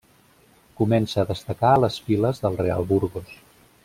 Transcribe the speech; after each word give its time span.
Comença 0.79 1.19
a 1.23 1.27
destacar 1.31 1.73
a 1.75 1.83
les 1.83 1.99
files 2.07 2.41
del 2.47 2.57
Real 2.63 2.89
Burgos. 2.93 3.33